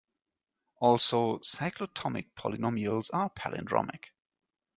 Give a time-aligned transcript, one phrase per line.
[0.77, 4.05] Also, cyclotomic polynomials are palindromic.